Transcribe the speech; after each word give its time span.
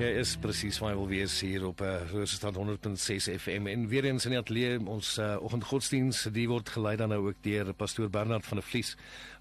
Ja, 0.00 0.06
is 0.06 0.30
presies 0.40 0.78
waar 0.80 0.94
wil 0.96 1.10
wees 1.10 1.34
hier 1.44 1.66
op 1.66 1.82
uh, 1.84 2.10
Roosestad 2.10 2.56
100.6 2.56 3.34
FM 3.36 3.66
en 3.68 3.82
weer 3.88 4.06
eens 4.08 4.24
in 4.24 4.32
die 4.32 4.38
ateljee 4.40 4.78
ons 4.88 5.10
uh, 5.20 5.34
oggendgodsdiens 5.44 6.22
die 6.32 6.46
word 6.48 6.70
gelei 6.72 6.94
dan 6.96 7.12
nou 7.12 7.18
ook 7.26 7.42
deur 7.44 7.68
pastoor 7.76 8.08
Bernard 8.08 8.46
van 8.48 8.62
der 8.62 8.64
Vlies 8.64 8.94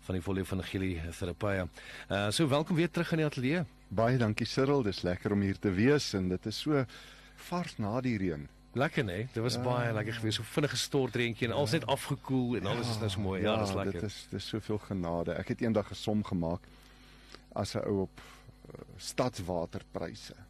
van 0.04 0.18
die 0.18 0.24
Volle 0.26 0.44
Evangelie 0.44 0.98
Therapia. 1.16 1.64
Uh 2.10 2.26
so 2.36 2.48
welkom 2.52 2.76
weer 2.76 2.92
terug 2.92 3.14
in 3.16 3.22
die 3.22 3.28
ateljee. 3.30 3.62
Baie 3.88 4.20
dankie 4.20 4.46
Cyril, 4.46 4.84
dis 4.84 5.00
lekker 5.08 5.32
om 5.32 5.46
hier 5.48 5.62
te 5.64 5.72
wees 5.72 6.10
en 6.20 6.28
dit 6.34 6.52
is 6.52 6.60
so 6.66 6.84
vars 7.48 7.78
na 7.80 7.94
die 8.04 8.18
reën. 8.20 8.44
Lekker 8.76 9.08
nee, 9.08 9.30
dit 9.32 9.40
was 9.44 9.56
ja, 9.56 9.64
baie 9.64 9.96
lekker 9.96 10.20
geweest. 10.20 10.42
So 10.42 10.50
vinnige 10.58 10.82
stortreentjie 10.84 11.48
en 11.48 11.56
ja. 11.56 11.62
alles 11.62 11.78
net 11.78 11.88
afgekoel 11.88 12.60
en 12.60 12.68
alles 12.74 12.92
ja, 12.92 12.98
is 12.98 13.00
nou 13.06 13.14
so 13.16 13.24
mooi. 13.30 13.40
Ja, 13.46 13.54
ja 13.54 13.64
dis 13.64 13.74
lekker. 13.80 14.02
Dit 14.02 14.12
is 14.12 14.20
dis 14.36 14.52
soveel 14.58 14.84
genade. 14.90 15.40
Ek 15.40 15.56
het 15.56 15.64
eendag 15.64 15.96
'n 15.96 16.02
som 16.04 16.28
gemaak 16.34 16.68
as 17.56 17.78
'n 17.80 17.88
ou 17.88 18.02
op 18.10 18.20
uh, 18.20 18.84
stadswaterpryse 18.98 20.49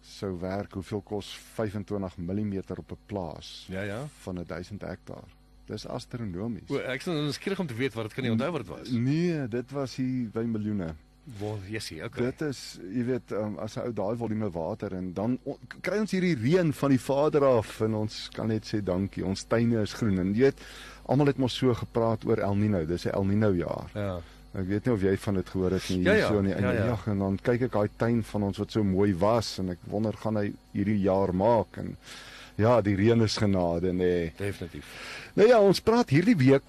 sou 0.00 0.38
werk, 0.40 0.72
hoeveel 0.72 1.00
kos 1.00 1.34
25 1.54 2.16
mm 2.16 2.62
op 2.76 2.92
'n 2.92 2.98
plaas? 3.06 3.66
Ja 3.68 3.82
ja, 3.82 4.06
van 4.22 4.38
'n 4.38 4.46
1000 4.46 4.80
hektaar. 4.80 5.28
Dis 5.66 5.86
astronomies. 5.86 6.68
O, 6.68 6.78
ek 6.78 7.00
sien 7.02 7.14
ons 7.14 7.34
skieurig 7.34 7.60
om 7.60 7.66
te 7.66 7.74
weet 7.74 7.94
wat 7.94 8.08
dit 8.08 8.14
kan 8.14 8.24
nie 8.24 8.32
onthou 8.32 8.50
wat 8.50 8.64
dit 8.64 8.70
was. 8.72 8.90
Nee, 8.90 9.48
dit 9.48 9.70
was 9.70 9.96
hier 9.96 10.30
by 10.34 10.42
miljoene. 10.42 10.94
Waar 11.38 11.58
jessie, 11.68 12.00
okay. 12.04 12.24
Dit 12.24 12.40
is, 12.40 12.78
jy 12.90 13.04
weet, 13.04 13.32
um, 13.36 13.58
as 13.58 13.76
'n 13.76 13.84
ou 13.86 13.92
daai 13.92 14.16
volume 14.16 14.50
water 14.50 14.94
en 14.96 15.12
dan 15.12 15.38
kry 15.80 16.00
ons 16.00 16.10
hierdie 16.10 16.34
reën 16.34 16.72
van 16.72 16.90
die 16.90 17.00
Vader 17.00 17.44
af 17.44 17.80
en 17.80 17.94
ons 17.94 18.28
kan 18.34 18.48
net 18.48 18.66
sê 18.66 18.82
dankie. 18.82 19.24
Ons 19.24 19.44
tuine 19.44 19.82
is 19.82 19.92
groen 19.92 20.18
en 20.18 20.34
jy 20.34 20.48
weet, 20.48 20.60
almal 21.06 21.26
het 21.26 21.38
mos 21.38 21.54
so 21.54 21.74
gepraat 21.74 22.24
oor 22.24 22.38
El 22.38 22.56
Niño. 22.56 22.86
Dis 22.86 23.06
'n 23.06 23.14
El 23.14 23.24
Niño 23.24 23.54
jaar. 23.54 23.90
Ja. 23.94 24.20
Ek 24.50 24.66
weet 24.66 24.86
nie 24.86 24.94
of 24.96 25.04
jy 25.06 25.12
van 25.22 25.36
dit 25.38 25.50
gehoor 25.52 25.76
het 25.76 25.84
nie 25.92 26.00
hier 26.00 26.08
ja, 26.10 26.14
ja, 26.18 26.28
so 26.28 26.40
in 26.42 26.48
die 26.48 26.56
einde 26.56 26.72
ja, 26.74 26.86
ja. 26.90 26.96
en 27.12 27.20
dan 27.22 27.36
kyk 27.38 27.68
ek 27.68 27.76
daai 27.76 27.92
tuin 28.02 28.22
van 28.32 28.48
ons 28.48 28.58
wat 28.58 28.72
so 28.74 28.82
mooi 28.82 29.12
was 29.14 29.52
en 29.62 29.70
ek 29.76 29.84
wonder 29.92 30.16
gaan 30.18 30.40
hy 30.40 30.48
hierdie 30.72 30.98
jaar 31.04 31.30
maak 31.36 31.78
en 31.78 31.94
ja, 32.58 32.80
die 32.84 32.96
reën 32.98 33.22
is 33.24 33.38
genade 33.40 33.92
nê. 33.94 34.08
Nee. 34.10 34.32
Definitief. 34.36 34.90
Nou 35.38 35.46
ja, 35.48 35.60
ons 35.62 35.80
praat 35.80 36.10
hierdie 36.12 36.36
week 36.36 36.66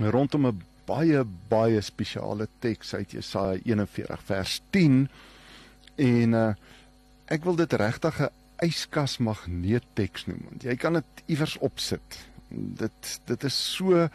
rondom 0.00 0.48
'n 0.48 0.62
baie 0.86 1.24
baie 1.50 1.80
spesiale 1.82 2.48
teks 2.60 2.94
uit 2.94 3.12
Jesaja 3.18 3.58
41 3.64 4.22
vers 4.22 4.62
10 4.70 5.08
en 5.96 6.34
uh, 6.34 6.54
ek 7.26 7.44
wil 7.44 7.56
dit 7.56 7.72
regtig 7.72 8.20
'n 8.20 8.30
yskas 8.64 9.18
magneet 9.18 9.84
teks 9.94 10.26
noem 10.26 10.40
want 10.48 10.64
jy 10.64 10.76
kan 10.76 10.96
dit 10.96 11.22
iewers 11.26 11.58
opsit. 11.58 12.24
Dit 12.50 13.20
dit 13.26 13.44
is 13.44 13.56
so 13.76 14.08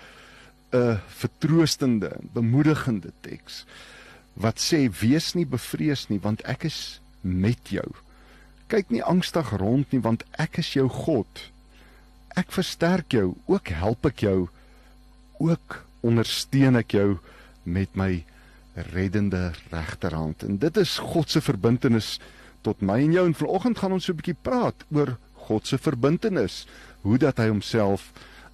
'n 0.73 0.99
vertroostende, 1.07 2.17
bemoedigende 2.33 3.11
teks 3.21 3.65
wat 4.33 4.59
sê 4.59 4.87
wees 5.01 5.33
nie 5.35 5.45
bevrees 5.45 6.07
nie 6.09 6.19
want 6.19 6.41
ek 6.47 6.63
is 6.63 7.01
met 7.21 7.69
jou. 7.69 7.87
Kyk 8.71 8.89
nie 8.89 9.03
angstig 9.03 9.51
rond 9.59 9.91
nie 9.91 10.01
want 10.01 10.23
ek 10.39 10.61
is 10.63 10.73
jou 10.73 10.87
God. 10.87 11.51
Ek 12.39 12.51
versterk 12.51 13.11
jou, 13.11 13.35
ook 13.45 13.67
help 13.75 14.05
ek 14.05 14.23
jou, 14.23 14.47
ook 15.39 15.81
ondersteun 16.01 16.79
ek 16.79 16.95
jou 16.95 17.19
met 17.63 17.91
my 17.95 18.23
reddende 18.93 19.51
regterhand. 19.71 20.43
En 20.47 20.57
dit 20.57 20.77
is 20.77 20.97
God 20.97 21.29
se 21.29 21.41
verbintenis 21.41 22.19
tot 22.63 22.81
my 22.81 23.01
en 23.03 23.11
jou 23.11 23.25
en 23.27 23.35
vanoggend 23.35 23.77
gaan 23.77 23.91
ons 23.91 24.05
so 24.05 24.13
'n 24.13 24.21
bietjie 24.21 24.41
praat 24.41 24.85
oor 24.91 25.17
God 25.35 25.67
se 25.67 25.77
verbintenis, 25.77 26.65
hoe 27.01 27.17
dat 27.17 27.37
hy 27.37 27.47
homself 27.49 28.11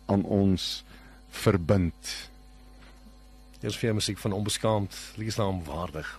aan 0.08 0.24
ons 0.24 0.84
verbind. 1.38 2.14
Hier 3.60 3.70
is 3.70 3.78
vir 3.78 3.94
musiek 3.98 4.20
van 4.22 4.36
onbeskaamd, 4.38 4.96
liefsnaam 5.18 5.64
waardig. 5.66 6.10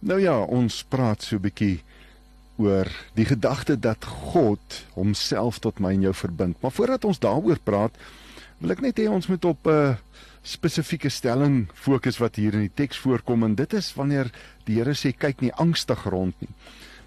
Nou 0.00 0.16
ja, 0.20 0.38
ons 0.40 0.82
praat 0.88 1.22
so 1.22 1.36
'n 1.36 1.44
bietjie 1.44 1.82
oor 2.56 2.88
die 3.14 3.24
gedagte 3.24 3.76
dat 3.76 4.04
God 4.04 4.84
homself 4.94 5.58
tot 5.58 5.78
my 5.78 5.92
en 5.92 6.00
jou 6.00 6.14
verbind. 6.14 6.60
Maar 6.60 6.72
voordat 6.72 7.04
ons 7.04 7.18
daaroor 7.18 7.58
praat, 7.58 7.92
wil 8.58 8.70
ek 8.70 8.80
net 8.80 8.98
hê 8.98 9.08
ons 9.08 9.26
moet 9.26 9.44
op 9.44 9.66
'n 9.66 9.70
uh, 9.70 9.96
spesifieke 10.42 11.08
stelling 11.08 11.68
fokus 11.74 12.18
wat 12.18 12.36
hier 12.36 12.54
in 12.54 12.64
die 12.64 12.74
teks 12.74 12.98
voorkom 12.98 13.42
en 13.44 13.54
dit 13.54 13.72
is 13.72 13.94
wanneer 13.94 14.30
die 14.64 14.76
Here 14.76 14.94
sê 14.94 15.12
kyk 15.12 15.40
nie 15.40 15.52
angstig 15.52 16.04
rond 16.04 16.34
nie. 16.40 16.54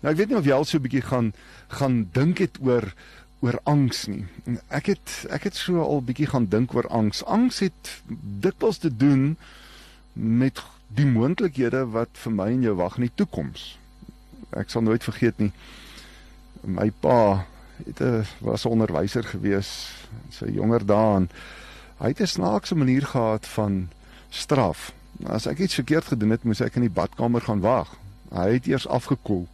Nou 0.01 0.13
ek 0.13 0.17
weet 0.17 0.29
nie 0.29 0.37
of 0.37 0.45
jy 0.45 0.53
al 0.53 0.65
so 0.65 0.77
'n 0.77 0.85
bietjie 0.85 1.01
gaan 1.01 1.33
gaan 1.67 2.09
dink 2.13 2.37
het 2.37 2.57
oor 2.61 2.93
oor 3.41 3.59
angs 3.63 4.07
nie. 4.07 4.25
Ek 4.69 4.85
het 4.85 5.25
ek 5.29 5.43
het 5.43 5.55
so 5.55 5.81
al 5.81 6.01
bietjie 6.01 6.27
gaan 6.27 6.45
dink 6.45 6.73
oor 6.75 6.87
angs. 6.87 7.23
Angs 7.25 7.59
het 7.59 8.01
dikwels 8.39 8.77
te 8.77 8.95
doen 8.95 9.37
met 10.13 10.61
die 10.95 11.07
moontlikhede 11.09 11.85
wat 11.93 12.17
vir 12.23 12.35
my 12.35 12.49
en 12.53 12.65
jou 12.65 12.75
wag 12.77 12.97
in 12.99 13.07
die 13.07 13.15
toekoms. 13.15 13.73
Ek 14.57 14.69
sal 14.69 14.85
nooit 14.85 15.03
vergeet 15.03 15.39
nie. 15.41 15.51
My 16.63 16.91
pa 17.01 17.45
het 17.85 18.01
'n 18.01 18.25
was 18.39 18.65
'n 18.65 18.69
onderwyser 18.69 19.23
gewees 19.23 19.91
in 20.11 20.31
sy 20.31 20.45
jonger 20.51 20.85
dae 20.85 21.15
en 21.15 21.29
hy 21.97 22.07
het 22.07 22.21
'n 22.21 22.27
snaakse 22.27 22.75
manier 22.75 23.05
gehad 23.05 23.47
van 23.47 23.89
straf. 24.29 24.93
As 25.25 25.47
ek 25.47 25.59
iets 25.59 25.73
verkeerd 25.73 26.05
gedoen 26.05 26.29
het, 26.29 26.43
moes 26.43 26.61
ek 26.61 26.75
in 26.75 26.81
die 26.81 26.97
badkamer 26.99 27.41
gaan 27.41 27.59
wag. 27.59 27.97
Hy 28.33 28.53
het 28.53 28.67
eers 28.67 28.87
afgekoel. 28.87 29.47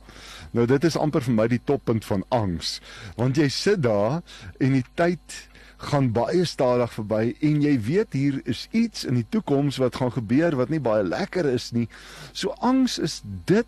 Nou 0.51 0.65
dit 0.65 0.83
is 0.83 0.97
amper 0.97 1.21
vir 1.21 1.33
my 1.33 1.47
die 1.47 1.61
toppunt 1.63 2.05
van 2.05 2.23
angs, 2.33 2.79
want 3.15 3.37
jy 3.37 3.49
sit 3.49 3.81
daar 3.81 4.21
en 4.57 4.71
die 4.71 4.85
tyd 4.93 5.48
gaan 5.79 6.11
baie 6.11 6.43
stadig 6.45 6.91
verby 6.93 7.23
en 7.39 7.61
jy 7.63 7.73
weet 7.87 8.13
hier 8.17 8.41
is 8.43 8.67
iets 8.75 9.05
in 9.07 9.15
die 9.15 9.25
toekoms 9.31 9.79
wat 9.79 9.95
gaan 9.95 10.11
gebeur 10.11 10.57
wat 10.59 10.69
nie 10.73 10.81
baie 10.83 11.03
lekker 11.07 11.47
is 11.47 11.71
nie. 11.71 11.87
So 12.33 12.51
angs 12.59 12.99
is 12.99 13.21
dit 13.47 13.67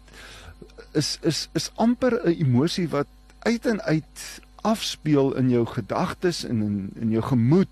is 0.92 1.18
is 1.24 1.48
is 1.56 1.72
amper 1.76 2.20
'n 2.26 2.36
emosie 2.44 2.88
wat 2.92 3.08
uit 3.48 3.66
en 3.66 3.82
uit 3.82 4.42
afspeel 4.62 5.36
in 5.36 5.50
jou 5.50 5.66
gedagtes 5.66 6.44
en 6.44 6.62
in 6.62 6.90
in 7.00 7.10
jou 7.10 7.24
gemoed 7.24 7.70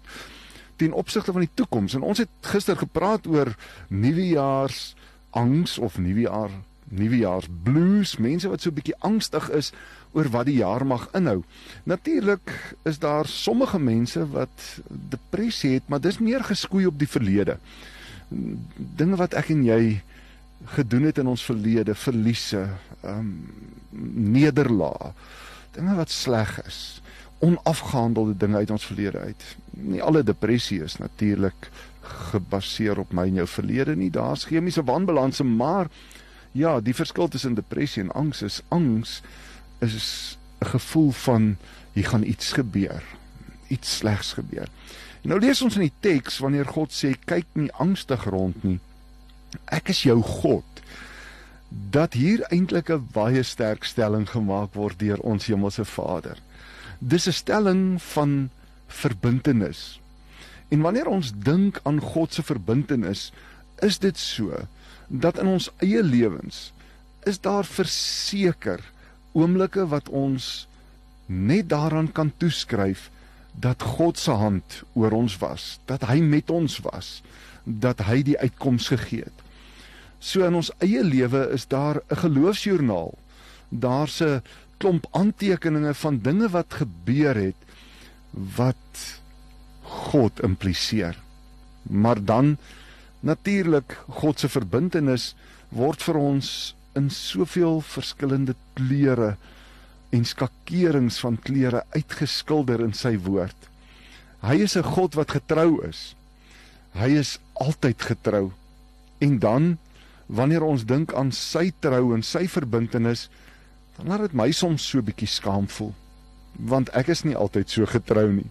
ten 0.75 0.94
opsigte 0.94 1.31
van 1.31 1.42
die 1.42 1.53
toekoms. 1.53 1.94
En 1.94 2.01
ons 2.01 2.18
het 2.18 2.30
gister 2.42 2.77
gepraat 2.77 3.27
oor 3.27 3.56
nuwejaars 3.88 4.95
angs 5.30 5.77
of 5.77 5.97
nuwejaar 5.97 6.50
nuwejaars 6.89 7.47
blues, 7.63 8.18
mense 8.18 8.50
wat 8.50 8.62
so 8.62 8.69
'n 8.69 8.74
bietjie 8.74 9.00
angstig 9.00 9.50
is 9.50 9.71
oor 10.11 10.29
wat 10.33 10.47
die 10.50 10.59
jaar 10.59 10.85
mag 10.85 11.07
inhou. 11.17 11.44
Natuurlik 11.83 12.75
is 12.89 13.00
daar 13.00 13.27
sommige 13.27 13.79
mense 13.79 14.25
wat 14.33 14.79
depressie 14.88 15.73
het, 15.77 15.88
maar 15.88 16.01
dis 16.01 16.19
meer 16.19 16.44
geskoei 16.44 16.85
op 16.89 17.00
die 17.00 17.09
verlede. 17.09 17.57
Dinge 18.75 19.19
wat 19.19 19.38
ek 19.38 19.51
en 19.53 19.63
jy 19.65 20.01
gedoen 20.75 21.07
het 21.07 21.17
in 21.17 21.27
ons 21.27 21.45
verlede, 21.45 21.95
verliese, 21.95 22.67
ehm 23.01 23.19
um, 23.19 23.35
nederlae, 24.30 25.13
dinge 25.73 25.95
wat 25.97 26.11
sleg 26.13 26.51
is, 26.68 27.01
onafgehandelde 27.42 28.35
dinge 28.37 28.61
uit 28.61 28.71
ons 28.71 28.85
verlede 28.85 29.18
uit. 29.19 29.45
Nie 29.71 30.01
alle 30.04 30.21
depressie 30.23 30.83
is 30.83 30.99
natuurlik 31.01 31.69
gebaseer 32.30 32.99
op 32.99 33.13
my 33.16 33.25
en 33.30 33.39
jou 33.42 33.47
verlede 33.47 33.95
nie. 33.95 34.11
Daar's 34.13 34.45
chemiese 34.49 34.83
wanbalanse, 34.83 35.44
maar 35.44 35.89
ja, 36.51 36.80
die 36.81 36.95
verskil 36.95 37.28
tussen 37.28 37.57
depressie 37.57 38.04
en 38.04 38.11
angs 38.11 38.42
is 38.42 38.61
angs 38.68 39.21
is 39.80 40.38
'n 40.59 40.66
gevoel 40.66 41.12
van 41.12 41.57
hier 41.94 42.07
gaan 42.07 42.24
iets 42.24 42.52
gebeur, 42.52 43.04
iets 43.68 43.98
slegs 43.98 44.33
gebeur. 44.33 44.68
En 45.21 45.30
nou 45.30 45.40
lees 45.40 45.62
ons 45.62 45.76
in 45.76 45.88
die 45.88 45.98
teks 46.00 46.38
wanneer 46.38 46.66
God 46.66 46.92
sê 46.92 47.14
kyk 47.26 47.45
nie 47.54 47.71
angstig 47.71 48.24
rond 48.24 48.64
nie. 48.64 48.80
Ek 49.66 49.90
is 49.90 50.04
jou 50.04 50.21
God. 50.21 50.66
Dat 51.69 52.14
hier 52.14 52.42
eintlik 52.50 52.90
'n 52.90 53.07
baie 53.12 53.44
sterk 53.44 53.83
stelling 53.83 54.30
gemaak 54.30 54.74
word 54.74 55.00
deur 55.00 55.19
ons 55.19 55.45
hemelse 55.45 55.86
Vader. 55.86 56.38
Dis 57.00 57.28
'n 57.28 57.31
stelling 57.31 58.02
van 58.02 58.50
verbintenis. 58.88 60.00
En 60.69 60.81
wanneer 60.81 61.07
ons 61.07 61.31
dink 61.36 61.80
aan 61.83 62.00
God 62.00 62.33
se 62.33 62.44
verbintenis, 62.44 63.31
is 63.80 64.00
dit 64.00 64.18
so 64.18 64.68
dat 65.07 65.40
in 65.40 65.48
ons 65.48 65.71
eie 65.78 66.04
lewens 66.04 66.71
is 67.24 67.40
daar 67.40 67.66
verseker 67.66 68.80
oomblikke 69.33 69.88
wat 69.88 70.09
ons 70.09 70.68
net 71.26 71.69
daaraan 71.69 72.12
kan 72.12 72.31
toeskryf 72.38 73.09
dat 73.54 73.81
God 73.81 74.18
se 74.18 74.31
hand 74.31 74.83
oor 74.94 75.12
ons 75.12 75.38
was, 75.42 75.80
dat 75.86 76.06
hy 76.09 76.19
met 76.24 76.50
ons 76.50 76.80
was, 76.86 77.19
dat 77.64 78.02
hy 78.07 78.21
die 78.24 78.38
uitkoms 78.40 78.88
gegee 78.94 79.28
het. 79.28 79.45
So 80.19 80.44
in 80.48 80.57
ons 80.59 80.71
eie 80.83 81.04
lewe 81.04 81.48
is 81.56 81.68
daar 81.68 82.02
'n 82.09 82.16
geloofsjoernaal. 82.16 83.14
Daar's 83.69 84.21
'n 84.21 84.42
klomp 84.78 85.07
aantekeninge 85.12 85.94
van 85.94 86.19
dinge 86.19 86.50
wat 86.50 86.74
gebeur 86.74 87.36
het 87.36 87.59
wat 88.31 89.21
God 89.81 90.40
impliseer. 90.44 91.18
Maar 91.83 92.24
dan 92.24 92.57
natuurlik 93.19 93.98
God 94.07 94.40
se 94.40 94.50
verbintenis 94.50 95.36
word 95.69 96.04
vir 96.04 96.16
ons 96.16 96.76
in 96.97 97.09
soveel 97.13 97.81
verskillende 97.85 98.55
kleure 98.73 99.35
en 100.09 100.25
skakerings 100.25 101.19
van 101.21 101.37
kleure 101.37 101.83
uitgeskilder 101.93 102.81
in 102.81 102.95
sy 102.97 103.15
woord. 103.25 103.69
Hy 104.41 104.55
is 104.63 104.75
'n 104.77 104.83
God 104.83 105.13
wat 105.13 105.31
getrou 105.31 105.83
is. 105.85 106.15
Hy 106.93 107.09
is 107.19 107.39
altyd 107.53 108.01
getrou. 108.01 108.51
En 109.19 109.39
dan 109.39 109.77
wanneer 110.27 110.63
ons 110.63 110.85
dink 110.85 111.13
aan 111.13 111.31
sy 111.31 111.71
trou 111.79 112.13
en 112.13 112.23
sy 112.23 112.47
verbintenis, 112.47 113.29
dan 113.97 114.07
laat 114.07 114.19
dit 114.19 114.33
my 114.33 114.51
soms 114.51 114.85
so 114.85 115.01
bietjie 115.01 115.27
skaam 115.27 115.67
voel. 115.67 115.93
Want 116.53 116.89
ek 116.89 117.09
is 117.09 117.23
nie 117.23 117.35
altyd 117.35 117.69
so 117.69 117.85
getrou 117.85 118.31
nie. 118.31 118.49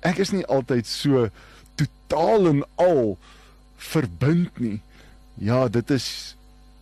Ek 0.00 0.18
is 0.18 0.32
nie 0.32 0.44
altyd 0.46 0.86
so 0.86 1.28
totaal 1.74 2.48
en 2.52 2.64
al 2.76 3.16
verbind 3.76 4.60
nie. 4.60 4.80
Ja, 5.34 5.68
dit 5.68 5.90
is 5.90 6.36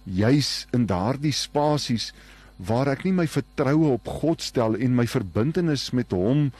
juis 0.05 0.67
in 0.77 0.87
daardie 0.87 1.33
spasies 1.33 2.13
waar 2.57 2.89
ek 2.93 3.05
nie 3.05 3.15
my 3.17 3.27
vertroue 3.27 3.95
op 3.97 4.09
God 4.21 4.43
stel 4.45 4.77
en 4.77 4.95
my 4.95 5.07
verbintenis 5.11 5.91
met 5.97 6.13
hom 6.15 6.51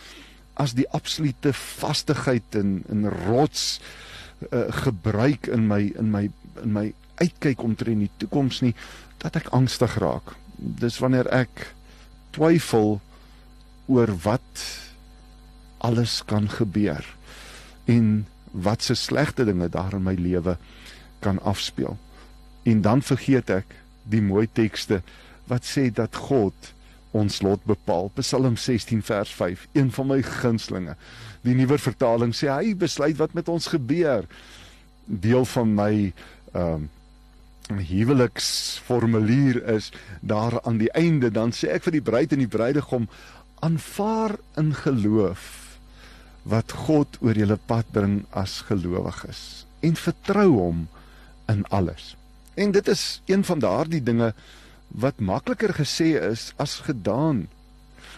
as 0.61 0.75
die 0.79 0.87
absolute 0.95 1.53
vastigheid 1.55 2.57
en 2.59 2.83
in 2.91 3.07
rots 3.27 3.81
uh, 4.51 4.71
gebruik 4.85 5.49
in 5.51 5.69
my 5.71 5.83
in 5.99 6.11
my 6.11 6.29
in 6.63 6.73
my 6.75 6.87
uitkyk 7.23 7.63
omtrent 7.63 8.07
die 8.07 8.13
toekoms 8.23 8.61
nie 8.63 8.75
dat 9.23 9.39
ek 9.39 9.53
angstig 9.57 9.97
raak. 10.03 10.35
Dis 10.59 10.99
wanneer 11.03 11.29
ek 11.33 11.71
twyfel 12.35 12.99
oor 13.91 14.11
wat 14.25 14.65
alles 15.85 16.23
kan 16.27 16.49
gebeur 16.51 17.05
en 17.91 18.25
wat 18.55 18.87
se 18.87 18.97
slegte 18.97 19.45
dinge 19.45 19.69
daar 19.69 19.97
in 19.99 20.07
my 20.07 20.15
lewe 20.19 20.57
kan 21.25 21.41
afspeel. 21.43 21.99
En 22.65 22.81
dan 22.85 23.03
vergeet 23.03 23.51
ek 23.51 23.77
die 24.09 24.23
mooi 24.25 24.47
tekste 24.53 25.03
wat 25.51 25.67
sê 25.69 25.91
dat 25.93 26.17
God 26.29 26.73
ons 27.15 27.43
lot 27.45 27.63
bepaal. 27.69 28.11
Psalm 28.19 28.57
16 28.57 29.03
vers 29.07 29.31
5, 29.37 29.69
een 29.73 29.93
van 29.95 30.11
my 30.11 30.19
gunstlinge. 30.27 30.97
Die 31.47 31.55
nuwe 31.55 31.79
vertaling 31.79 32.35
sê 32.35 32.51
hy 32.51 32.75
besluit 32.79 33.17
wat 33.21 33.37
met 33.39 33.49
ons 33.53 33.71
gebeur. 33.71 34.27
Deel 35.07 35.49
van 35.55 35.75
my 35.79 35.95
ehm 36.55 36.75
um, 36.75 36.91
huweliksformulier 37.73 39.57
is 39.73 39.93
daar 40.21 40.59
aan 40.63 40.77
die 40.77 40.91
einde 40.93 41.31
dan 41.33 41.53
sê 41.57 41.71
ek 41.73 41.87
vir 41.87 41.95
die 41.97 42.05
bruid 42.05 42.35
en 42.37 42.43
die 42.43 42.51
bruidegom 42.51 43.07
aanvaar 43.65 44.37
in 44.61 44.75
geloof 44.77 45.47
wat 46.45 46.75
God 46.85 47.17
oor 47.25 47.33
julle 47.41 47.57
pad 47.57 47.89
bring 47.93 48.19
as 48.37 48.59
gelowiges 48.69 49.65
en 49.81 49.97
vertrou 49.97 50.51
hom 50.59 50.85
in 51.49 51.65
alles. 51.73 52.13
En 52.55 52.71
dit 52.71 52.89
is 52.89 53.23
een 53.27 53.45
van 53.45 53.59
daardie 53.59 54.03
dinge 54.03 54.35
wat 54.89 55.19
makliker 55.19 55.75
gesê 55.75 56.15
is 56.31 56.53
as 56.57 56.79
gedaan. 56.87 57.49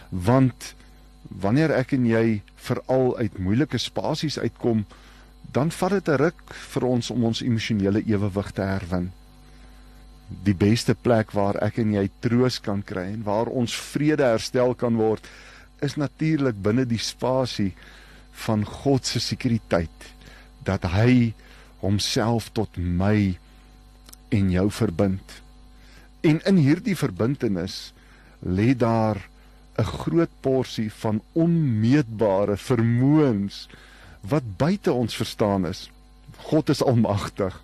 Want 0.09 0.75
wanneer 1.21 1.73
ek 1.73 1.91
en 1.97 2.05
jy 2.05 2.41
veral 2.67 3.17
uit 3.17 3.37
moeilike 3.41 3.77
spasies 3.81 4.39
uitkom, 4.39 4.85
dan 5.51 5.71
vat 5.71 5.91
dit 5.97 6.09
'n 6.09 6.21
ruk 6.21 6.53
vir 6.53 6.83
ons 6.83 7.11
om 7.11 7.23
ons 7.23 7.41
emosionele 7.41 8.03
ewewig 8.05 8.51
te 8.51 8.61
herwin. 8.61 9.11
Die 10.43 10.55
beste 10.55 10.95
plek 10.95 11.31
waar 11.31 11.55
ek 11.63 11.77
en 11.77 11.93
jy 11.93 12.09
troos 12.19 12.59
kan 12.59 12.83
kry 12.83 13.05
en 13.13 13.23
waar 13.23 13.47
ons 13.47 13.75
vrede 13.75 14.23
herstel 14.23 14.75
kan 14.75 14.95
word, 14.95 15.27
is 15.81 15.95
natuurlik 15.95 16.61
binne 16.61 16.85
die 16.85 16.99
spasie 16.99 17.73
van 18.31 18.65
God 18.65 19.05
se 19.05 19.19
sekuriteit 19.19 20.13
dat 20.63 20.83
hy 20.83 21.33
homself 21.79 22.49
tot 22.53 22.77
my 22.77 23.37
en 24.29 24.51
jou 24.51 24.71
verbind. 24.71 25.41
En 26.21 26.41
in 26.45 26.55
hierdie 26.55 26.97
verbintenis 26.97 27.93
lê 28.39 28.73
daar 28.75 29.29
'n 29.77 29.83
groot 29.83 30.29
porsie 30.41 30.93
van 30.93 31.21
onmeetbare 31.31 32.57
vermoëns 32.57 33.67
wat 34.21 34.57
buite 34.57 34.91
ons 34.91 35.15
verstaan 35.15 35.65
is. 35.65 35.89
God 36.37 36.69
is 36.69 36.83
almagtig. 36.83 37.63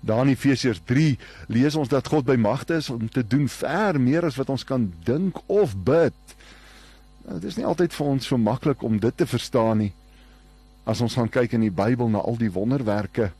Daar 0.00 0.22
in 0.22 0.28
Efesiërs 0.28 0.80
3 0.84 1.18
lees 1.46 1.74
ons 1.74 1.88
dat 1.88 2.06
God 2.06 2.24
by 2.24 2.36
magte 2.38 2.74
is 2.74 2.90
om 2.90 3.08
te 3.10 3.26
doen 3.26 3.48
ver 3.48 4.00
meer 4.00 4.24
as 4.24 4.36
wat 4.36 4.48
ons 4.48 4.64
kan 4.64 4.92
dink 5.04 5.40
of 5.46 5.74
bid. 5.76 6.14
Nou, 7.26 7.40
dit 7.40 7.50
is 7.50 7.56
nie 7.56 7.66
altyd 7.66 7.94
vir 7.94 8.06
ons 8.06 8.26
so 8.26 8.38
maklik 8.38 8.82
om 8.82 8.98
dit 8.98 9.16
te 9.16 9.26
verstaan 9.26 9.78
nie. 9.78 9.92
As 10.84 11.00
ons 11.00 11.14
gaan 11.14 11.28
kyk 11.28 11.52
in 11.52 11.66
die 11.66 11.74
Bybel 11.74 12.08
na 12.08 12.18
al 12.18 12.38
die 12.38 12.52
wonderwerke 12.52 13.32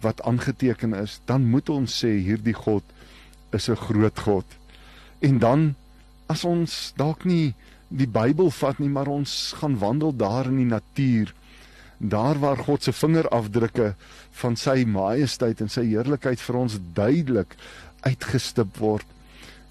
wat 0.00 0.22
aangeteken 0.22 0.94
is, 0.94 1.20
dan 1.24 1.44
moet 1.50 1.68
ons 1.68 2.04
sê 2.04 2.10
hierdie 2.24 2.56
God 2.56 2.82
is 3.52 3.68
'n 3.68 3.76
groot 3.76 4.18
God. 4.18 4.44
En 5.20 5.38
dan 5.38 5.74
as 6.26 6.44
ons 6.44 6.92
dalk 6.96 7.24
nie 7.24 7.54
die 7.88 8.08
Bybel 8.08 8.50
vat 8.50 8.78
nie, 8.78 8.88
maar 8.88 9.06
ons 9.06 9.54
gaan 9.60 9.78
wandel 9.78 10.16
daar 10.16 10.46
in 10.46 10.56
die 10.56 10.70
natuur, 10.70 11.32
daar 11.98 12.38
waar 12.38 12.56
God 12.56 12.82
se 12.82 12.92
vingerafdrukke 12.92 13.94
van 14.42 14.56
sy 14.56 14.84
majesteit 14.88 15.60
en 15.60 15.68
sy 15.68 15.84
heerlikheid 15.86 16.40
vir 16.40 16.56
ons 16.56 16.78
duidelik 16.94 17.56
uitgestip 18.00 18.78
word, 18.82 19.06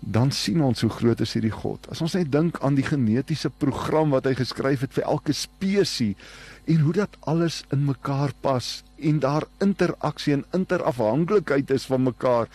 dan 0.01 0.31
sien 0.31 0.61
ons 0.65 0.81
hoe 0.81 0.89
groot 0.89 1.19
is 1.21 1.33
hierdie 1.33 1.53
God. 1.53 1.85
As 1.91 2.01
ons 2.01 2.15
net 2.17 2.31
dink 2.31 2.57
aan 2.65 2.77
die 2.77 2.85
genetiese 2.85 3.49
program 3.49 4.15
wat 4.15 4.25
hy 4.25 4.33
geskryf 4.39 4.85
het 4.85 4.93
vir 4.93 5.05
elke 5.05 5.33
spesies 5.33 6.15
en 6.65 6.79
hoe 6.79 6.93
dat 6.93 7.17
alles 7.19 7.63
in 7.69 7.85
mekaar 7.85 8.31
pas 8.41 8.83
en 8.99 9.19
daar 9.19 9.47
interaksie 9.59 10.33
en 10.33 10.45
interafhanklikheid 10.51 11.71
is 11.71 11.85
van 11.85 12.03
mekaar. 12.03 12.47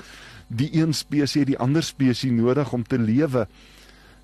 Die 0.46 0.70
een 0.78 0.94
spesies 0.94 1.40
het 1.40 1.50
die 1.50 1.58
ander 1.58 1.82
spesies 1.82 2.30
nodig 2.30 2.72
om 2.72 2.84
te 2.86 2.98
lewe. 2.98 3.46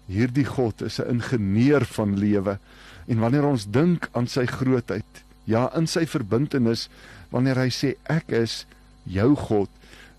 Hierdie 0.07 0.47
God 0.47 0.83
is 0.83 1.01
'n 1.01 1.09
ingenieur 1.09 1.85
van 1.85 2.19
lewe. 2.19 2.59
En 3.07 3.19
wanneer 3.19 3.45
ons 3.45 3.71
dink 3.71 4.09
aan 4.13 4.27
sy 4.27 4.47
grootheid, 4.47 5.25
ja, 5.45 5.71
in 5.77 5.87
sy 5.87 6.07
verbintenis, 6.07 6.89
wanneer 7.31 7.57
hy 7.57 7.71
sê 7.71 7.95
ek 8.05 8.31
is 8.31 8.67
jou 9.03 9.35
God, 9.35 9.71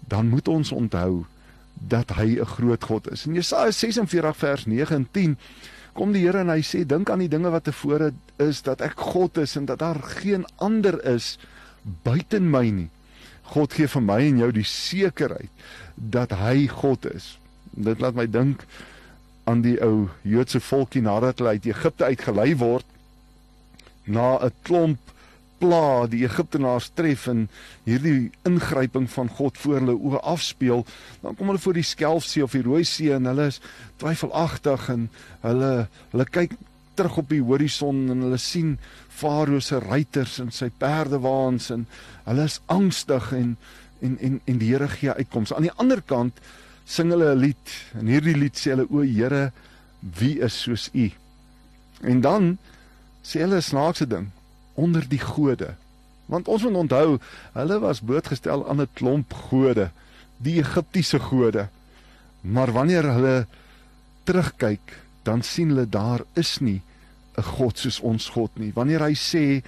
dan 0.07 0.27
moet 0.27 0.47
ons 0.47 0.71
onthou 0.71 1.25
dat 1.73 2.11
hy 2.11 2.39
'n 2.39 2.45
groot 2.45 2.83
God 2.83 3.11
is. 3.11 3.25
In 3.25 3.33
Jesaja 3.33 3.71
46 3.71 4.37
vers 4.37 4.65
9 4.65 4.95
en 4.95 5.07
10 5.11 5.37
kom 5.93 6.13
die 6.13 6.23
Here 6.25 6.41
en 6.41 6.51
hy 6.53 6.61
sê 6.65 6.83
dink 6.87 7.09
aan 7.09 7.23
die 7.23 7.31
dinge 7.31 7.51
wat 7.53 7.67
tevore 7.67 8.11
is 8.41 8.63
dat 8.65 8.81
ek 8.81 8.97
God 9.13 9.37
is 9.37 9.55
en 9.59 9.67
dat 9.69 9.81
daar 9.83 10.01
geen 10.01 10.45
ander 10.57 10.97
is 11.05 11.37
buite 12.03 12.39
my 12.39 12.65
nie. 12.69 12.89
God 13.53 13.75
gee 13.75 13.87
vir 13.91 14.01
my 14.01 14.19
en 14.23 14.41
jou 14.41 14.51
die 14.55 14.67
sekerheid 14.67 15.51
dat 15.95 16.33
hy 16.39 16.67
God 16.71 17.05
is. 17.11 17.35
Dit 17.73 18.01
laat 18.01 18.17
my 18.17 18.25
dink 18.25 18.65
aan 19.49 19.61
die 19.61 19.75
ou 19.83 20.09
Joodse 20.23 20.61
volkie 20.63 21.03
nadat 21.03 21.41
hulle 21.41 21.57
uit 21.57 21.67
Egipte 21.69 22.07
uitgelei 22.07 22.53
word 22.57 22.87
na 24.05 24.39
'n 24.39 24.51
klomp 24.63 25.12
pla 25.63 26.07
die 26.11 26.25
Egiptenaars 26.27 26.89
tref 26.97 27.29
en 27.31 27.45
hierdie 27.87 28.31
ingryping 28.47 29.07
van 29.13 29.31
God 29.37 29.57
voor 29.61 29.79
hulle 29.79 29.95
oë 29.95 30.21
afspeel, 30.33 30.83
dan 31.23 31.37
kom 31.39 31.51
hulle 31.51 31.63
voor 31.63 31.77
die 31.79 31.87
Skelfsee 31.87 32.43
of 32.43 32.55
die 32.57 32.63
Rooi 32.65 32.83
See 32.87 33.13
en 33.15 33.29
hulle 33.31 33.47
is 33.53 33.61
twyfelagtig 34.03 34.89
en 34.91 35.07
hulle 35.45 35.71
hulle 36.11 36.27
kyk 36.35 36.57
terug 36.97 37.21
op 37.23 37.31
die 37.31 37.41
horison 37.41 38.03
en 38.11 38.25
hulle 38.27 38.41
sien 38.41 38.75
Farao 39.13 39.61
se 39.63 39.79
ruiters 39.81 40.35
en 40.43 40.51
sy 40.53 40.69
perdewaans 40.81 41.71
en 41.73 41.87
hulle 42.27 42.49
is 42.51 42.59
angstig 42.73 43.31
en 43.37 43.55
en 44.03 44.19
en 44.19 44.39
en 44.51 44.59
die 44.59 44.73
Here 44.73 44.89
gee 44.91 45.13
uitkomste. 45.15 45.55
Aan 45.55 45.69
die 45.69 45.77
ander 45.79 46.03
kant 46.03 46.43
sing 46.85 47.13
hulle 47.13 47.31
'n 47.31 47.39
lied 47.39 47.75
en 47.99 48.11
hierdie 48.11 48.35
lied 48.35 48.59
sê 48.59 48.75
hulle 48.75 48.89
o 48.91 49.01
Here, 49.01 49.51
wie 50.01 50.41
is 50.43 50.59
soos 50.65 50.89
U? 50.93 51.09
En 52.03 52.21
dan 52.21 52.57
sê 53.23 53.47
hulle 53.47 53.63
'n 53.63 53.69
snaakse 53.71 54.07
ding 54.07 54.27
onder 54.73 55.05
die 55.07 55.19
gode. 55.19 55.73
Want 56.25 56.47
ons 56.47 56.63
moet 56.63 56.75
onthou, 56.75 57.17
hulle 57.53 57.79
was 57.79 58.01
blootgestel 58.01 58.67
aan 58.69 58.81
'n 58.81 58.93
klomp 58.93 59.33
gode, 59.33 59.89
die 60.37 60.57
Egiptiese 60.59 61.19
gode. 61.19 61.67
Maar 62.41 62.71
wanneer 62.71 63.03
hulle 63.03 63.47
terugkyk, 64.23 64.99
dan 65.23 65.41
sien 65.41 65.69
hulle 65.69 65.89
daar 65.89 66.21
is 66.33 66.59
nie 66.59 66.81
'n 67.37 67.43
God 67.43 67.77
soos 67.77 67.99
ons 67.99 68.29
God 68.29 68.51
nie. 68.53 68.71
Wanneer 68.73 68.99
hy 68.99 69.13
sê 69.13 69.63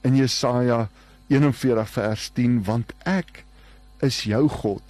in 0.00 0.16
Jesaja 0.16 0.88
41 1.28 1.88
vers 1.88 2.30
10, 2.32 2.64
want 2.64 2.92
ek 3.04 3.44
is 4.00 4.22
jou 4.22 4.48
God, 4.48 4.82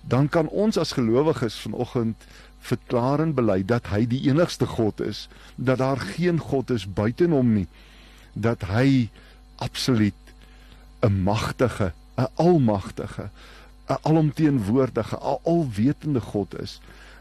dan 0.00 0.28
kan 0.28 0.48
ons 0.48 0.76
as 0.76 0.92
gelowiges 0.92 1.54
vanoggend 1.54 2.16
verklaar 2.60 3.20
en 3.20 3.34
bely 3.34 3.62
dat 3.66 3.86
hy 3.86 4.06
die 4.06 4.28
enigste 4.28 4.66
God 4.66 5.00
is, 5.00 5.28
dat 5.56 5.78
daar 5.78 5.98
geen 5.98 6.38
God 6.38 6.70
is 6.70 6.92
buite 6.92 7.28
hom 7.28 7.54
nie 7.54 7.66
dat 8.32 8.62
hy 8.70 9.08
absoluut 9.56 10.14
'n 11.02 11.22
magtige, 11.22 11.92
'n 12.16 12.28
almagtige, 12.34 13.30
'n 13.88 13.98
alomteenwoordige, 14.02 15.16
'n 15.16 15.38
alwetende 15.42 16.20
God 16.20 16.60
is 16.60 16.80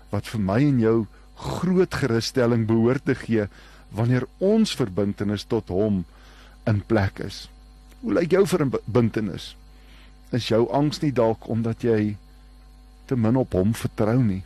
wat 0.09 0.27
vir 0.27 0.39
my 0.39 0.59
en 0.59 0.79
jou 0.79 1.05
groot 1.35 1.93
gerusstelling 1.93 2.67
behoort 2.67 3.05
te 3.05 3.15
gee 3.15 3.47
wanneer 3.89 4.27
ons 4.37 4.75
verbintenis 4.75 5.43
tot 5.43 5.67
hom 5.67 6.05
in 6.63 6.83
plek 6.85 7.19
is. 7.19 7.49
Hoe 8.01 8.13
lyk 8.13 8.31
jou 8.31 8.45
verbintenis? 8.47 9.55
Is 10.31 10.47
jou 10.47 10.69
angs 10.71 11.01
nie 11.01 11.11
dalk 11.11 11.47
omdat 11.49 11.83
jy 11.83 12.15
te 13.05 13.15
min 13.15 13.35
op 13.35 13.53
hom 13.57 13.73
vertrou 13.73 14.19
nie? 14.23 14.43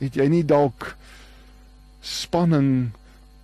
Het 0.00 0.18
jy 0.18 0.28
nie 0.28 0.44
dalk 0.44 0.96
spanning 2.02 2.90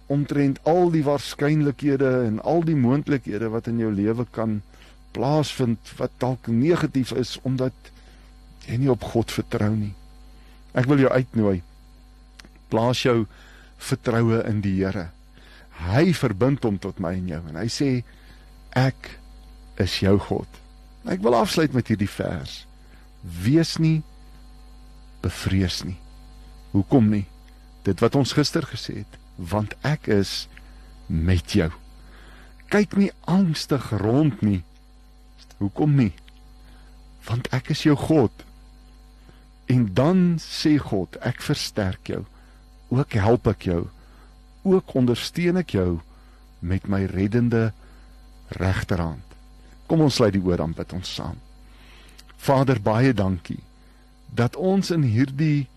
omtrent 0.08 0.58
al 0.64 0.88
die 0.92 1.04
waarskynlikhede 1.04 2.10
en 2.24 2.40
al 2.40 2.64
die 2.64 2.76
moontlikhede 2.76 3.50
wat 3.52 3.68
in 3.68 3.80
jou 3.82 3.90
lewe 3.92 4.24
kan 4.32 4.60
plaasvind 5.16 5.92
wat 6.00 6.14
dalk 6.22 6.48
negatief 6.48 7.12
is 7.12 7.36
omdat 7.48 7.92
jy 8.68 8.80
nie 8.80 8.90
op 8.92 9.04
God 9.12 9.32
vertrou 9.32 9.70
nie. 9.74 9.92
Ek 10.76 10.88
wil 10.88 11.00
jou 11.04 11.12
uitnooi. 11.12 11.60
Plaas 12.72 13.02
jou 13.04 13.26
vertroue 13.80 14.40
in 14.48 14.62
die 14.64 14.76
Here. 14.80 15.08
Hy 15.88 16.12
verbind 16.16 16.64
hom 16.66 16.80
tot 16.82 17.00
my 17.00 17.14
en 17.16 17.28
jou 17.30 17.42
en 17.52 17.60
hy 17.60 17.68
sê 17.72 17.90
ek 18.76 19.12
is 19.80 20.00
jou 20.02 20.16
God. 20.28 20.48
Ek 21.08 21.22
wil 21.24 21.36
afsluit 21.38 21.76
met 21.76 21.88
hierdie 21.88 22.10
vers. 22.10 22.64
Wees 23.22 23.76
nie 23.80 24.00
bevrees 25.22 25.82
nie. 25.84 25.96
Hoekom 26.72 27.08
nie? 27.12 27.24
Dit 27.84 28.00
wat 28.04 28.16
ons 28.18 28.34
gister 28.36 28.66
gesê 28.68 29.02
het 29.02 29.17
want 29.38 29.74
ek 29.86 30.10
is 30.10 30.48
met 31.06 31.54
jou. 31.54 31.70
Kyk 32.68 32.98
nie 32.98 33.12
angstig 33.30 33.90
rond 34.02 34.42
nie. 34.44 34.60
Hoekom 35.62 35.94
nie? 35.96 36.12
Want 37.26 37.48
ek 37.54 37.70
is 37.72 37.86
jou 37.86 37.96
God. 37.96 38.44
En 39.70 39.88
dan 39.94 40.36
sê 40.42 40.76
God, 40.80 41.16
ek 41.24 41.40
versterk 41.44 42.10
jou. 42.10 42.24
Ook 42.92 43.16
help 43.20 43.48
ek 43.48 43.68
jou. 43.70 43.86
Ook 44.68 44.94
ondersteun 44.98 45.60
ek 45.62 45.76
jou 45.76 46.00
met 46.60 46.88
my 46.88 47.04
reddende 47.08 47.70
regterhand. 48.58 49.24
Kom 49.88 50.02
ons 50.04 50.18
sluit 50.20 50.34
die 50.34 50.44
oor 50.44 50.60
dan 50.60 50.74
bid 50.76 50.92
ons 50.92 51.14
saam. 51.20 51.38
Vader, 52.36 52.80
baie 52.80 53.14
dankie 53.16 53.62
dat 54.28 54.56
ons 54.56 54.90
in 54.92 55.06
hierdie 55.08 55.68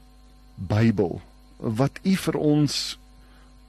Bybel 0.56 1.22
wat 1.58 2.01
U 2.03 2.15
vir 2.25 2.38
ons 2.38 2.75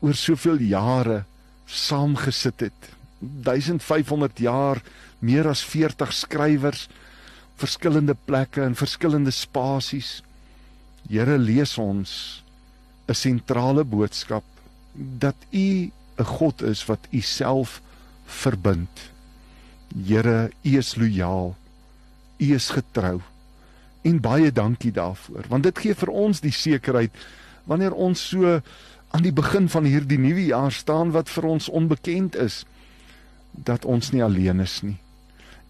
oor 0.02 0.18
soveel 0.18 0.60
jare 0.66 1.22
saamgesit 1.66 2.66
het. 2.66 2.90
1500 3.22 4.42
jaar, 4.42 4.82
meer 5.22 5.46
as 5.48 5.62
40 5.64 6.12
skrywers, 6.12 6.88
verskillende 7.60 8.16
plekke 8.26 8.64
en 8.66 8.74
verskillende 8.74 9.30
spasies. 9.30 10.20
Here 11.08 11.38
lees 11.38 11.78
ons 11.78 12.42
'n 13.08 13.14
sentrale 13.14 13.84
boodskap 13.84 14.44
dat 14.94 15.36
U 15.50 15.90
'n 16.18 16.24
God 16.24 16.62
is 16.62 16.84
wat 16.86 17.06
U 17.12 17.20
self 17.20 17.80
verbind. 18.26 19.10
Here, 20.06 20.50
U 20.64 20.78
is 20.78 20.96
lojaal. 20.96 21.56
U 22.38 22.54
is 22.54 22.70
getrou. 22.70 23.20
En 24.02 24.20
baie 24.20 24.52
dankie 24.52 24.92
daarvoor, 24.92 25.44
want 25.48 25.62
dit 25.62 25.78
gee 25.78 25.94
vir 25.94 26.08
ons 26.08 26.40
die 26.40 26.52
sekerheid 26.52 27.12
wanneer 27.64 27.94
ons 27.94 28.28
so 28.28 28.60
aan 29.12 29.22
die 29.22 29.32
begin 29.32 29.68
van 29.68 29.84
hierdie 29.84 30.18
nuwe 30.18 30.44
jaar 30.48 30.72
staan 30.72 31.12
wat 31.12 31.28
vir 31.28 31.44
ons 31.44 31.68
onbekend 31.68 32.36
is 32.36 32.62
dat 33.52 33.84
ons 33.84 34.10
nie 34.12 34.24
alleen 34.24 34.60
is 34.64 34.80
nie 34.82 34.96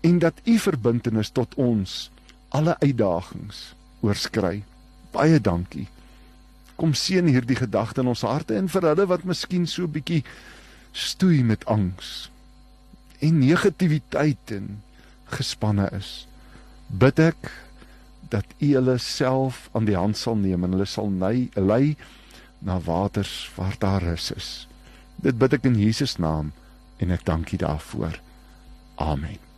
en 0.03 0.19
dat 0.19 0.39
u 0.45 0.59
verbintenis 0.59 1.31
tot 1.31 1.55
ons 1.55 2.11
alle 2.49 2.75
uitdagings 2.79 3.75
oorskry. 4.03 4.65
Baie 5.15 5.41
dankie. 5.41 5.87
Kom 6.77 6.95
seën 6.95 7.29
hierdie 7.31 7.57
gedagte 7.57 8.03
in 8.03 8.11
ons 8.11 8.25
harte 8.27 8.57
en 8.59 8.69
vir 8.73 8.89
hulle 8.91 9.07
wat 9.11 9.27
miskien 9.29 9.69
so 9.71 9.87
bietjie 9.87 10.25
stoei 10.93 11.43
met 11.47 11.65
angs 11.71 12.29
en 13.23 13.39
negativiteit 13.39 14.55
en 14.57 14.81
gespanne 15.31 15.87
is. 15.95 16.27
Bid 16.91 17.23
ek 17.23 17.53
dat 18.35 18.49
u 18.59 18.73
hulle 18.75 18.99
self 18.99 19.69
aan 19.73 19.87
die 19.87 19.97
hand 19.97 20.19
sal 20.19 20.37
neem 20.41 20.67
en 20.67 20.75
hulle 20.75 20.89
sal 20.89 21.13
lei 21.23 21.95
na 22.63 22.81
waters 22.81 23.51
waar 23.55 23.75
daar 23.79 24.03
rus 24.03 24.31
is. 24.31 24.51
Dit 25.23 25.39
bid 25.39 25.53
ek 25.59 25.67
in 25.69 25.79
Jesus 25.79 26.17
naam 26.17 26.53
en 27.03 27.11
ek 27.11 27.25
dank 27.27 27.53
U 27.53 27.57
daarvoor. 27.57 28.21
Amen. 28.95 29.52